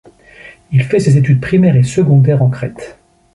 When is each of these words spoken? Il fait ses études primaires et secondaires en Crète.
Il 0.71 0.81
fait 0.83 0.99
ses 0.99 1.15
études 1.19 1.39
primaires 1.39 1.75
et 1.75 1.83
secondaires 1.83 2.41
en 2.41 2.49
Crète. 2.49 2.97